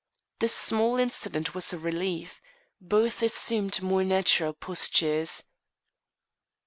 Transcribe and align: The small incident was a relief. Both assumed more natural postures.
The 0.39 0.47
small 0.49 0.97
incident 0.97 1.53
was 1.53 1.73
a 1.73 1.77
relief. 1.77 2.41
Both 2.81 3.21
assumed 3.21 3.83
more 3.83 4.03
natural 4.03 4.53
postures. 4.53 5.43